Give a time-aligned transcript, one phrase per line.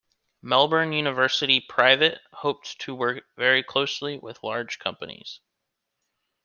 [0.41, 5.41] Melbourne University Private hoped to work very closely with large companies.